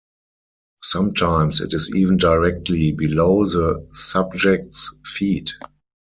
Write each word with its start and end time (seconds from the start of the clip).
Sometimes, 0.81 1.61
it 1.61 1.75
is 1.75 1.93
even 1.95 2.17
directly 2.17 2.91
below 2.91 3.45
the 3.45 3.83
subject's 3.85 4.91
feet. 5.05 5.53